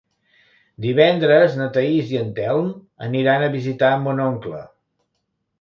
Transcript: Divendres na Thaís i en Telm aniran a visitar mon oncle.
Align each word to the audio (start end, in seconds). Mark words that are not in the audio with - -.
Divendres 0.85 1.57
na 1.59 1.67
Thaís 1.75 2.15
i 2.15 2.19
en 2.21 2.33
Telm 2.39 2.71
aniran 3.09 3.47
a 3.49 3.53
visitar 3.59 3.95
mon 4.07 4.23
oncle. 4.31 4.67